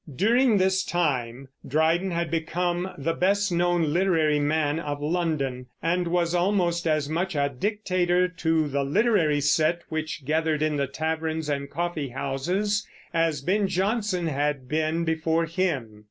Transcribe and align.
During 0.15 0.57
this 0.57 0.83
time 0.83 1.47
Dryden 1.67 2.09
had 2.09 2.31
become 2.31 2.89
the 2.97 3.13
best 3.13 3.51
known 3.51 3.93
literary 3.93 4.39
man 4.39 4.79
of 4.79 4.99
London, 4.99 5.67
and 5.79 6.07
was 6.07 6.33
almost 6.33 6.87
as 6.87 7.07
much 7.07 7.35
a 7.35 7.49
dictator 7.55 8.27
to 8.27 8.67
the 8.67 8.83
literary 8.83 9.41
set 9.41 9.83
which 9.89 10.25
gathered 10.25 10.63
in 10.63 10.75
the 10.77 10.87
taverns 10.87 11.49
and 11.49 11.69
coffeehouses 11.69 12.87
as 13.13 13.41
Ben 13.41 13.67
Jonson 13.67 14.25
had 14.25 14.67
been 14.67 15.05
before 15.05 15.45
him. 15.45 15.99